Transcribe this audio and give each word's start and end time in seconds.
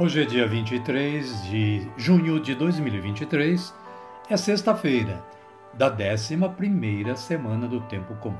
Hoje 0.00 0.22
é 0.22 0.24
dia 0.24 0.46
23 0.46 1.42
de 1.50 1.90
junho 1.96 2.38
de 2.38 2.54
2023, 2.54 3.74
é 4.30 4.36
sexta-feira 4.36 5.24
da 5.74 5.90
11 5.90 7.16
semana 7.16 7.66
do 7.66 7.80
Tempo 7.80 8.14
Comum. 8.14 8.38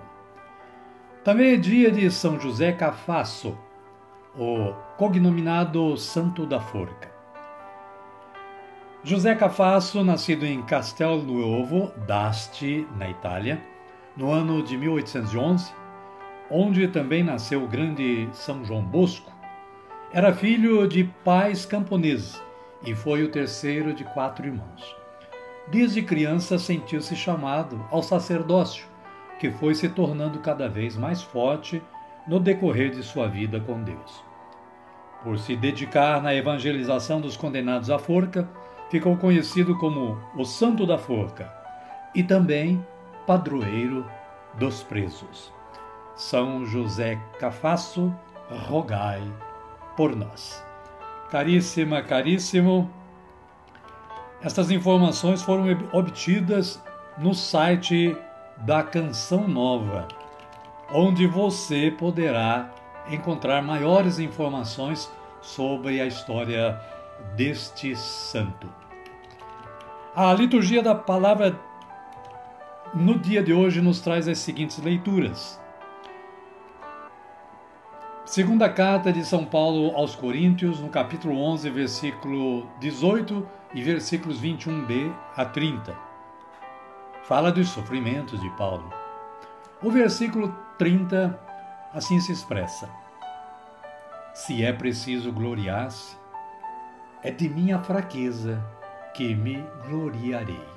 Também 1.25 1.55
é 1.55 1.57
dia 1.57 1.91
de 1.91 2.09
São 2.13 2.39
José 2.39 2.71
Cafasso, 2.71 3.59
o 4.39 4.73
cognominado 4.97 5.97
Santo 5.97 6.47
da 6.47 6.61
Forca. 6.61 7.11
José 9.03 9.35
Cafasso, 9.35 10.05
nascido 10.05 10.47
em 10.47 10.63
Castel 10.63 11.17
Nuovo 11.17 11.91
d'Asti, 12.07 12.87
na 12.97 13.11
Itália, 13.11 13.61
no 14.17 14.31
ano 14.31 14.63
de 14.63 14.77
1811, 14.77 15.73
onde 16.53 16.87
também 16.87 17.25
nasceu 17.25 17.65
o 17.65 17.69
grande 17.69 18.29
São 18.31 18.65
João 18.65 18.85
Bosco, 18.85 19.38
era 20.11 20.33
filho 20.33 20.89
de 20.89 21.05
pais 21.23 21.67
camponeses 21.67 22.43
e 22.85 22.95
foi 22.95 23.23
o 23.23 23.31
terceiro 23.31 23.93
de 23.93 24.05
quatro 24.05 24.47
irmãos. 24.47 24.97
Desde 25.67 26.01
criança 26.01 26.59
sentiu-se 26.59 27.15
chamado 27.15 27.85
ao 27.91 28.03
sacerdócio, 28.03 28.87
que 29.39 29.51
foi 29.51 29.75
se 29.75 29.87
tornando 29.91 30.39
cada 30.39 30.67
vez 30.67 30.97
mais 30.97 31.23
forte 31.23 31.83
no 32.27 32.41
decorrer 32.41 32.91
de 32.91 33.03
sua 33.03 33.29
vida 33.29 33.61
com 33.61 33.83
Deus. 33.83 34.25
Por 35.23 35.39
se 35.39 35.55
dedicar 35.55 36.23
na 36.23 36.35
evangelização 36.35 37.21
dos 37.21 37.37
condenados 37.37 37.91
à 37.91 37.99
forca, 37.99 38.49
ficou 38.91 39.15
conhecido 39.19 39.77
como 39.77 40.19
o 40.35 40.45
Santo 40.45 40.87
da 40.87 40.97
Forca 40.97 41.53
e 42.15 42.23
também 42.23 42.83
padroeiro 43.27 44.07
dos 44.55 44.83
presos. 44.83 45.53
São 46.17 46.65
José 46.65 47.19
Cafasso, 47.39 48.15
rogai 48.49 49.23
por 49.99 50.15
nós. 50.15 50.65
Caríssima, 51.29 52.01
caríssimo, 52.03 52.89
estas 54.41 54.71
informações 54.71 55.43
foram 55.43 55.65
obtidas 55.93 56.81
no 57.19 57.35
site 57.35 58.17
da 58.59 58.85
Canção 58.85 59.49
Nova, 59.49 60.07
onde 60.93 61.27
você 61.27 61.91
poderá 61.91 62.73
encontrar 63.11 63.61
maiores 63.61 64.21
informações 64.21 65.11
sobre 65.43 66.01
a 66.01 66.07
história 66.07 66.81
deste 67.35 67.97
santo. 67.97 68.73
A 70.15 70.33
liturgia 70.33 70.81
da 70.81 70.95
palavra 70.95 71.59
no 72.95 73.19
dia 73.19 73.43
de 73.43 73.53
hoje 73.53 73.81
nos 73.81 74.01
traz 74.01 74.29
as 74.29 74.39
seguintes 74.39 74.79
leituras. 74.79 75.61
Segunda 78.29 78.69
carta 78.69 79.11
de 79.11 79.25
São 79.25 79.43
Paulo 79.43 79.97
aos 79.97 80.15
Coríntios, 80.15 80.81
no 80.81 80.91
capítulo 80.91 81.41
11, 81.41 81.71
versículo 81.71 82.67
18 82.79 83.49
e 83.73 83.83
versículos 83.83 84.39
21b 84.39 85.11
a 85.35 85.47
30. 85.47 85.97
Fala 87.23 87.51
dos 87.51 87.71
sofrimentos 87.71 88.39
de 88.39 88.51
Paulo. 88.51 88.93
O 89.83 89.91
versículo 89.91 90.55
30 90.77 91.41
assim 91.95 92.21
se 92.21 92.31
expressa: 92.31 92.91
Se 94.35 94.63
é 94.63 94.75
preciso 94.75 95.33
gloriar-se, 95.33 96.15
é 97.23 97.31
de 97.31 97.49
minha 97.49 97.79
fraqueza 97.79 98.63
que 99.15 99.35
me 99.35 99.65
gloriarei. 99.89 100.69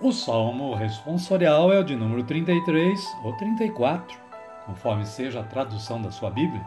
O 0.00 0.10
salmo 0.10 0.74
responsorial 0.74 1.70
é 1.70 1.78
o 1.78 1.84
de 1.84 1.94
número 1.94 2.24
33 2.24 2.98
ou 3.22 3.34
34 3.34 4.27
conforme 4.68 5.06
seja 5.06 5.40
a 5.40 5.44
tradução 5.44 6.02
da 6.02 6.10
sua 6.10 6.30
Bíblia, 6.30 6.62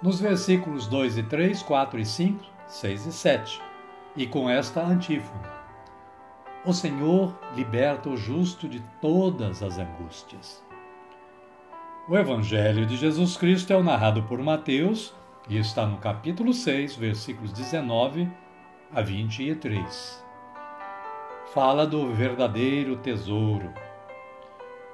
nos 0.00 0.18
versículos 0.18 0.86
2 0.86 1.18
e 1.18 1.22
3, 1.24 1.62
4 1.62 2.00
e 2.00 2.06
5, 2.06 2.44
6 2.66 3.06
e 3.06 3.12
7, 3.12 3.62
e 4.16 4.26
com 4.26 4.48
esta 4.48 4.80
antífona: 4.80 5.52
O 6.64 6.72
Senhor 6.72 7.38
liberta 7.54 8.08
o 8.08 8.16
justo 8.16 8.66
de 8.66 8.80
todas 8.98 9.62
as 9.62 9.78
angústias. 9.78 10.64
O 12.08 12.16
Evangelho 12.16 12.86
de 12.86 12.96
Jesus 12.96 13.36
Cristo 13.36 13.74
é 13.74 13.76
o 13.76 13.84
narrado 13.84 14.22
por 14.22 14.38
Mateus 14.38 15.14
e 15.50 15.58
está 15.58 15.84
no 15.84 15.98
capítulo 15.98 16.54
6, 16.54 16.96
versículos 16.96 17.52
19 17.52 18.26
a 18.94 19.02
23. 19.02 20.24
Fala 21.52 21.86
do 21.86 22.10
verdadeiro 22.14 22.96
tesouro. 22.96 23.70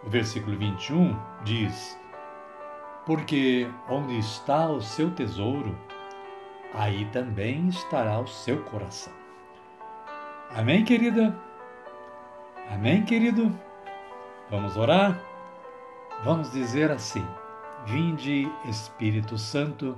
O 0.05 0.11
versículo 0.11 0.59
21 0.59 1.17
diz: 1.45 1.97
porque 3.07 3.69
onde 3.89 4.19
está 4.19 4.69
o 4.69 4.81
seu 4.81 5.11
tesouro, 5.11 5.77
aí 6.73 7.05
também 7.07 7.69
estará 7.69 8.19
o 8.19 8.27
seu 8.27 8.63
coração. 8.65 9.13
Amém, 10.51 10.85
querida? 10.85 11.37
Amém, 12.71 13.05
querido? 13.05 13.53
Vamos 14.51 14.77
orar? 14.77 15.21
Vamos 16.23 16.51
dizer 16.53 16.91
assim: 16.91 17.27
Vinde, 17.87 18.51
Espírito 18.65 19.37
Santo, 19.37 19.97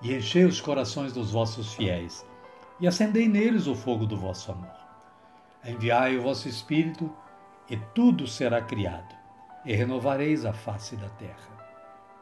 e 0.00 0.14
enchei 0.14 0.44
os 0.44 0.60
corações 0.60 1.12
dos 1.12 1.32
vossos 1.32 1.74
fiéis, 1.74 2.24
e 2.78 2.86
acendei 2.86 3.26
neles 3.26 3.66
o 3.66 3.74
fogo 3.74 4.06
do 4.06 4.16
vosso 4.16 4.52
amor. 4.52 4.78
Enviai 5.64 6.16
o 6.16 6.22
vosso 6.22 6.48
Espírito, 6.48 7.10
e 7.68 7.76
tudo 7.76 8.26
será 8.26 8.62
criado, 8.62 9.14
e 9.64 9.74
renovareis 9.74 10.44
a 10.44 10.52
face 10.52 10.94
da 10.96 11.08
terra. 11.08 11.57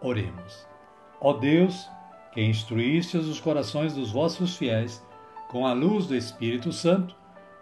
Oremos. 0.00 0.66
Ó 1.20 1.32
Deus, 1.32 1.88
que 2.32 2.42
instruíste 2.42 3.16
os 3.16 3.40
corações 3.40 3.94
dos 3.94 4.12
vossos 4.12 4.56
fiéis 4.56 5.04
com 5.48 5.66
a 5.66 5.72
luz 5.72 6.06
do 6.06 6.14
Espírito 6.14 6.72
Santo, 6.72 7.14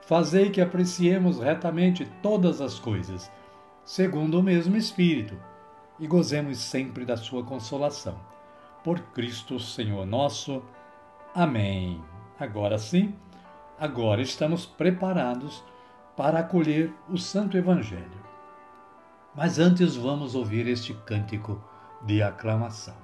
fazei 0.03 0.51
que 0.51 0.61
apreciemos 0.61 1.39
retamente 1.39 2.05
todas 2.23 2.61
as 2.61 2.79
coisas, 2.79 3.31
segundo 3.85 4.41
o 4.41 4.43
mesmo 4.43 4.77
Espírito, 4.77 5.37
e 5.99 6.07
gozemos 6.07 6.59
sempre 6.59 7.05
da 7.05 7.17
sua 7.17 7.45
consolação. 7.45 8.19
Por 8.83 8.99
Cristo 9.13 9.61
Senhor 9.61 10.05
nosso. 10.05 10.63
Amém. 11.35 12.03
Agora 12.39 12.79
sim, 12.79 13.15
agora 13.79 14.21
estamos 14.21 14.67
preparados 14.67 15.63
para 16.17 16.41
acolher 16.41 16.93
o 17.09 17.17
Santo 17.17 17.57
Evangelho. 17.57 18.25
Mas 19.35 19.59
antes 19.59 19.97
vamos 19.97 20.35
ouvir 20.35 20.67
este 20.67 20.95
cântico 20.95 21.61
de 22.07 22.23
aclamação. 22.23 23.04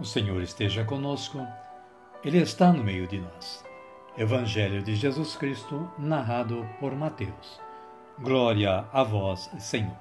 O 0.00 0.04
Senhor 0.04 0.40
esteja 0.40 0.82
conosco, 0.82 1.46
Ele 2.24 2.38
está 2.38 2.72
no 2.72 2.82
meio 2.82 3.06
de 3.06 3.20
nós. 3.20 3.62
Evangelho 4.16 4.82
de 4.82 4.94
Jesus 4.94 5.36
Cristo, 5.36 5.90
narrado 5.98 6.66
por 6.80 6.96
Mateus. 6.96 7.60
Glória 8.18 8.86
a 8.94 9.02
vós, 9.02 9.50
Senhor. 9.58 9.98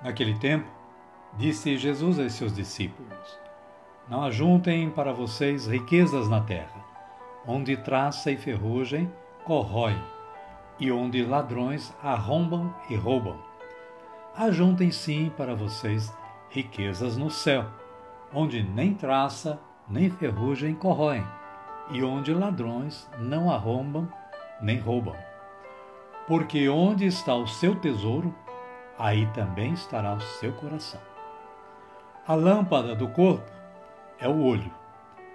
Naquele 0.00 0.38
tempo, 0.38 0.70
disse 1.36 1.76
Jesus 1.76 2.20
a 2.20 2.30
seus 2.30 2.54
discípulos: 2.54 3.36
Não 4.08 4.22
ajuntem 4.22 4.88
para 4.88 5.12
vocês 5.12 5.66
riquezas 5.66 6.28
na 6.28 6.40
terra, 6.40 6.84
onde 7.44 7.76
traça 7.76 8.30
e 8.30 8.36
ferrugem 8.36 9.10
corroem, 9.44 10.00
e 10.78 10.92
onde 10.92 11.24
ladrões 11.24 11.92
arrombam 12.00 12.72
e 12.88 12.94
roubam. 12.94 13.42
Ajuntem 14.36 14.92
sim 14.92 15.32
para 15.36 15.56
vocês 15.56 16.16
riquezas 16.48 17.16
no 17.16 17.28
céu 17.28 17.66
onde 18.34 18.62
nem 18.62 18.92
traça 18.94 19.60
nem 19.88 20.10
ferrugem 20.10 20.74
corroem, 20.74 21.24
e 21.90 22.02
onde 22.02 22.32
ladrões 22.32 23.08
não 23.18 23.50
arrombam 23.50 24.08
nem 24.60 24.78
roubam. 24.78 25.16
Porque 26.26 26.68
onde 26.68 27.06
está 27.06 27.34
o 27.34 27.46
seu 27.46 27.76
tesouro, 27.76 28.34
aí 28.98 29.26
também 29.26 29.72
estará 29.74 30.14
o 30.14 30.20
seu 30.20 30.52
coração. 30.54 31.00
A 32.26 32.34
lâmpada 32.34 32.94
do 32.94 33.08
corpo 33.08 33.50
é 34.18 34.26
o 34.26 34.42
olho. 34.42 34.72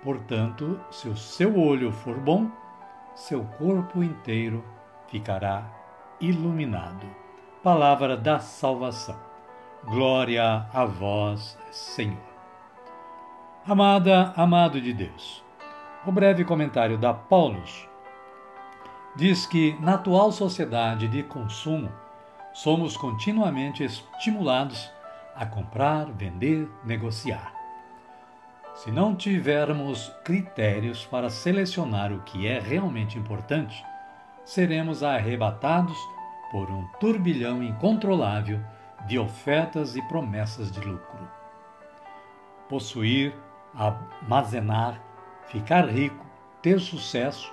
Portanto, 0.03 0.79
se 0.89 1.07
o 1.07 1.15
seu 1.15 1.59
olho 1.59 1.91
for 1.91 2.17
bom, 2.17 2.49
seu 3.13 3.43
corpo 3.43 4.01
inteiro 4.01 4.63
ficará 5.07 5.63
iluminado. 6.19 7.05
Palavra 7.61 8.17
da 8.17 8.39
salvação. 8.39 9.19
Glória 9.83 10.65
a 10.73 10.85
vós, 10.85 11.57
Senhor. 11.71 12.28
Amada, 13.69 14.33
amado 14.35 14.81
de 14.81 14.91
Deus. 14.91 15.43
O 16.03 16.11
breve 16.11 16.43
comentário 16.43 16.97
da 16.97 17.13
Paulus 17.13 17.87
diz 19.15 19.45
que 19.45 19.77
na 19.79 19.93
atual 19.93 20.31
sociedade 20.31 21.07
de 21.07 21.21
consumo 21.21 21.91
somos 22.51 22.97
continuamente 22.97 23.83
estimulados 23.83 24.91
a 25.35 25.45
comprar, 25.45 26.07
vender, 26.11 26.67
negociar. 26.83 27.53
Se 28.73 28.89
não 28.89 29.15
tivermos 29.15 30.11
critérios 30.23 31.05
para 31.05 31.29
selecionar 31.29 32.11
o 32.11 32.23
que 32.23 32.47
é 32.47 32.59
realmente 32.59 33.19
importante, 33.19 33.85
seremos 34.43 35.03
arrebatados 35.03 35.95
por 36.49 36.71
um 36.71 36.87
turbilhão 36.99 37.61
incontrolável 37.61 38.59
de 39.05 39.19
ofertas 39.19 39.95
e 39.95 40.01
promessas 40.07 40.71
de 40.71 40.79
lucro. 40.79 41.29
Possuir 42.67 43.31
armazenar, 43.73 45.01
ficar 45.47 45.87
rico, 45.87 46.25
ter 46.61 46.79
sucesso 46.79 47.51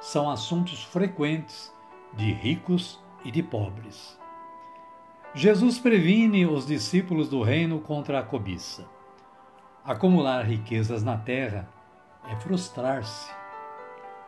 são 0.00 0.30
assuntos 0.30 0.82
frequentes 0.84 1.72
de 2.14 2.32
ricos 2.32 3.00
e 3.24 3.30
de 3.30 3.42
pobres. 3.42 4.18
Jesus 5.34 5.78
previne 5.78 6.46
os 6.46 6.66
discípulos 6.66 7.28
do 7.28 7.42
reino 7.42 7.80
contra 7.80 8.20
a 8.20 8.22
cobiça. 8.22 8.86
Acumular 9.84 10.42
riquezas 10.42 11.02
na 11.02 11.18
terra 11.18 11.68
é 12.30 12.34
frustrar-se. 12.36 13.30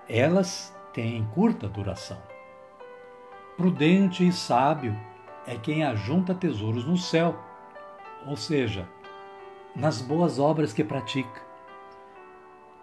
Elas 0.08 0.76
têm 0.92 1.24
curta 1.34 1.68
duração. 1.68 2.18
Prudente 3.56 4.26
e 4.26 4.32
sábio 4.32 4.96
é 5.46 5.56
quem 5.56 5.82
ajunta 5.82 6.34
tesouros 6.34 6.84
no 6.84 6.96
céu, 6.96 7.38
ou 8.26 8.36
seja, 8.36 8.88
nas 9.78 10.02
boas 10.02 10.40
obras 10.40 10.72
que 10.72 10.82
pratica. 10.82 11.40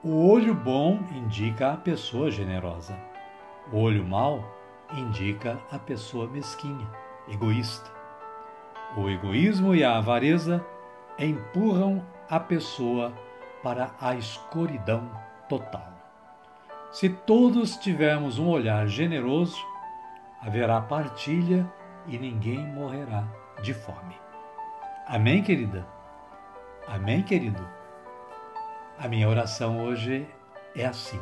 O 0.02 0.30
olho 0.32 0.56
bom 0.56 1.00
indica 1.12 1.74
a 1.74 1.78
pessoa 1.78 2.32
generosa. 2.32 2.98
O 3.72 3.80
olho 3.80 4.06
mau 4.06 4.46
indica 4.94 5.60
a 5.70 5.78
pessoa 5.78 6.26
mesquinha, 6.28 6.88
egoísta. 7.28 7.92
O 8.96 9.10
egoísmo 9.10 9.76
e 9.76 9.84
a 9.84 9.98
avareza 9.98 10.66
empurram 11.20 12.02
a 12.30 12.40
pessoa 12.40 13.12
para 13.62 13.92
a 14.00 14.16
escuridão 14.16 15.10
total. 15.50 15.92
Se 16.92 17.10
todos 17.10 17.76
tivermos 17.76 18.40
um 18.40 18.48
olhar 18.48 18.88
generoso, 18.88 19.58
haverá 20.42 20.80
partilha 20.80 21.70
e 22.08 22.18
ninguém 22.18 22.60
morrerá 22.60 23.28
de 23.62 23.74
fome. 23.74 24.16
Amém, 25.08 25.44
querida? 25.44 25.95
Amém, 26.88 27.24
querido? 27.24 27.68
A 28.98 29.08
minha 29.08 29.28
oração 29.28 29.84
hoje 29.84 30.28
é 30.76 30.86
assim: 30.86 31.20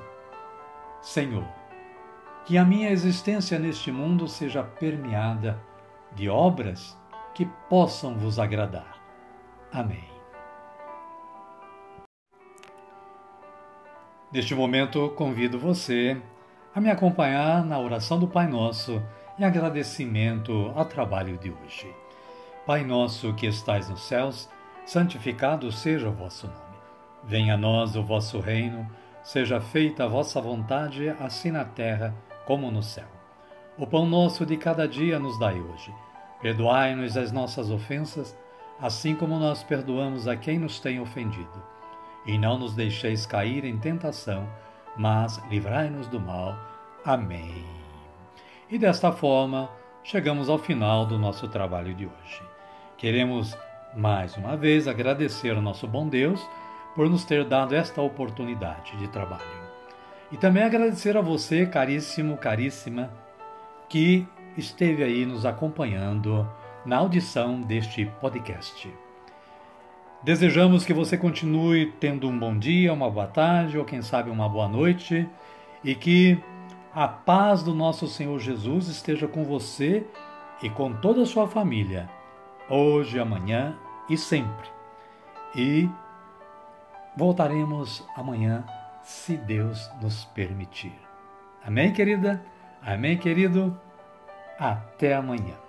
Senhor, 1.01 1.47
que 2.45 2.57
a 2.57 2.65
minha 2.65 2.89
existência 2.89 3.57
neste 3.57 3.91
mundo 3.91 4.27
seja 4.27 4.63
permeada 4.63 5.59
de 6.13 6.29
obras 6.29 6.97
que 7.33 7.45
possam 7.69 8.15
vos 8.15 8.39
agradar. 8.39 8.97
Amém. 9.71 10.13
Neste 14.31 14.53
momento, 14.53 15.09
convido 15.11 15.59
você 15.59 16.19
a 16.75 16.81
me 16.81 16.89
acompanhar 16.89 17.63
na 17.63 17.79
oração 17.79 18.19
do 18.19 18.27
Pai 18.27 18.47
Nosso 18.47 19.01
em 19.37 19.43
agradecimento 19.43 20.71
ao 20.75 20.85
trabalho 20.85 21.37
de 21.37 21.51
hoje. 21.51 21.93
Pai 22.65 22.83
nosso 22.83 23.33
que 23.33 23.45
estais 23.45 23.89
nos 23.89 24.01
céus, 24.01 24.49
santificado 24.85 25.71
seja 25.71 26.09
o 26.09 26.13
vosso 26.13 26.47
nome. 26.47 26.59
Venha 27.23 27.53
a 27.53 27.57
nós 27.57 27.95
o 27.95 28.03
vosso 28.03 28.39
reino, 28.39 28.89
seja 29.23 29.61
feita 29.61 30.03
a 30.03 30.07
vossa 30.07 30.41
vontade, 30.41 31.09
assim 31.19 31.51
na 31.51 31.63
terra 31.63 32.13
como 32.45 32.69
no 32.69 32.83
céu. 32.83 33.07
O 33.77 33.87
pão 33.87 34.05
nosso 34.05 34.45
de 34.45 34.57
cada 34.57 34.87
dia 34.87 35.17
nos 35.17 35.39
dai 35.39 35.59
hoje. 35.59 35.93
Perdoai-nos 36.41 37.15
as 37.15 37.31
nossas 37.31 37.71
ofensas, 37.71 38.37
assim 38.79 39.15
como 39.15 39.39
nós 39.39 39.63
perdoamos 39.63 40.27
a 40.27 40.35
quem 40.35 40.59
nos 40.59 40.79
tem 40.79 40.99
ofendido. 40.99 41.63
E 42.25 42.37
não 42.37 42.57
nos 42.57 42.75
deixeis 42.75 43.25
cair 43.25 43.63
em 43.63 43.77
tentação, 43.77 44.47
mas 44.97 45.41
livrai-nos 45.49 46.07
do 46.07 46.19
mal. 46.19 46.55
Amém. 47.05 47.65
E 48.69 48.77
desta 48.77 49.11
forma, 49.11 49.69
chegamos 50.03 50.49
ao 50.49 50.57
final 50.57 51.05
do 51.05 51.17
nosso 51.17 51.47
trabalho 51.47 51.93
de 51.93 52.05
hoje. 52.05 52.41
Queremos 52.97 53.57
mais 53.95 54.35
uma 54.37 54.57
vez 54.57 54.87
agradecer 54.87 55.55
ao 55.55 55.61
nosso 55.61 55.87
bom 55.87 56.07
Deus 56.07 56.45
por 56.95 57.09
nos 57.09 57.23
ter 57.23 57.45
dado 57.45 57.75
esta 57.75 58.01
oportunidade 58.01 58.97
de 58.97 59.07
trabalho. 59.07 59.63
E 60.31 60.37
também 60.37 60.63
agradecer 60.63 61.15
a 61.15 61.21
você, 61.21 61.65
caríssimo, 61.65 62.37
caríssima, 62.37 63.11
que 63.87 64.27
esteve 64.57 65.03
aí 65.03 65.25
nos 65.25 65.45
acompanhando 65.45 66.47
na 66.85 66.97
audição 66.97 67.61
deste 67.61 68.05
podcast. 68.19 68.91
Desejamos 70.23 70.85
que 70.85 70.93
você 70.93 71.17
continue 71.17 71.91
tendo 71.99 72.27
um 72.27 72.37
bom 72.37 72.57
dia, 72.57 72.93
uma 72.93 73.11
boa 73.11 73.27
tarde 73.27 73.77
ou 73.77 73.85
quem 73.85 74.01
sabe 74.01 74.29
uma 74.29 74.47
boa 74.49 74.67
noite 74.67 75.27
e 75.83 75.93
que 75.93 76.41
a 76.95 77.07
paz 77.07 77.61
do 77.61 77.73
nosso 77.73 78.07
Senhor 78.07 78.39
Jesus 78.39 78.87
esteja 78.87 79.27
com 79.27 79.43
você 79.43 80.05
e 80.61 80.69
com 80.69 80.93
toda 80.93 81.23
a 81.23 81.25
sua 81.25 81.47
família 81.47 82.09
hoje, 82.69 83.19
amanhã 83.19 83.75
e 84.09 84.17
sempre. 84.17 84.69
E 85.55 85.89
voltaremos 87.15 88.05
amanhã, 88.15 88.63
se 89.03 89.37
Deus 89.37 89.89
nos 90.01 90.25
permitir. 90.25 90.97
Amém, 91.65 91.93
querida? 91.93 92.43
Amém, 92.81 93.17
querido? 93.17 93.79
Até 94.59 95.15
amanhã. 95.15 95.62